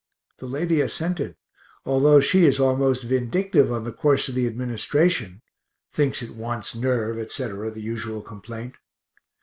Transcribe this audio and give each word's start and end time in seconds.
The 0.39 0.47
lady 0.47 0.81
assented, 0.81 1.35
although 1.85 2.19
she 2.19 2.45
is 2.45 2.59
almost 2.59 3.03
vindictive 3.03 3.71
on 3.71 3.83
the 3.83 3.91
course 3.93 4.27
of 4.27 4.33
the 4.33 4.47
administration 4.47 5.43
(thinks 5.91 6.23
it 6.23 6.31
wants 6.31 6.73
nerve, 6.73 7.19
etc. 7.19 7.69
the 7.69 7.81
usual 7.81 8.23
complaint). 8.23 8.77